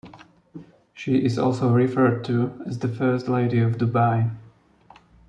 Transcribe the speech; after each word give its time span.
She 0.95 1.23
is 1.23 1.37
also 1.37 1.69
referred 1.71 2.23
to 2.25 2.59
as 2.65 2.79
the 2.79 2.87
First 2.87 3.27
Lady 3.27 3.59
of 3.59 3.73
Dubai. 3.77 4.31